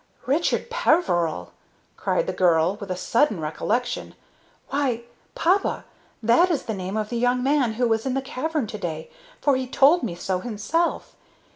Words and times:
"Richard 0.25 0.71
Peveril!" 0.71 1.51
cried 1.95 2.25
the 2.25 2.33
girl, 2.33 2.75
with 2.77 2.89
a 2.89 2.95
sudden 2.97 3.39
recollection; 3.39 4.15
"why, 4.69 5.03
papa, 5.35 5.85
that 6.23 6.49
is 6.49 6.63
the 6.63 6.73
name 6.73 6.97
of 6.97 7.09
the 7.09 7.19
young 7.19 7.43
man 7.43 7.73
who 7.73 7.87
was 7.87 8.07
in 8.07 8.15
the 8.15 8.21
cavern 8.23 8.65
to 8.65 8.79
day, 8.79 9.11
for 9.41 9.55
he 9.55 9.67
told 9.67 10.01
me 10.01 10.15
so 10.15 10.39
himself. 10.39 11.15